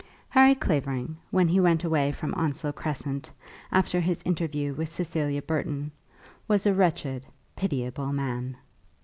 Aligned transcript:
]Harry 0.29 0.55
Clavering, 0.55 1.15
when 1.29 1.47
he 1.47 1.59
went 1.59 1.83
away 1.83 2.11
from 2.11 2.33
Onslow 2.33 2.71
Crescent, 2.71 3.29
after 3.71 3.99
his 3.99 4.23
interview 4.23 4.73
with 4.73 4.89
Cecilia 4.89 5.43
Burton, 5.43 5.91
was 6.47 6.65
a 6.65 6.73
wretched, 6.73 7.23
pitiable 7.55 8.11
man. 8.11 8.57